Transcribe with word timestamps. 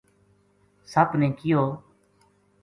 سپ 0.91 1.09
نے 1.19 1.29
کہیو 1.39 1.63